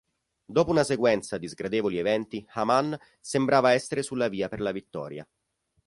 Dopo 0.47 0.71
una 0.71 0.83
sequenza 0.83 1.37
di 1.37 1.47
sgradevoli 1.47 1.99
eventi, 1.99 2.43
Haman 2.53 2.97
sembrava 3.19 3.73
essere 3.73 4.01
sulla 4.01 4.29
via 4.29 4.47
per 4.49 4.59
la 4.59 4.71
vittoria. 4.71 5.23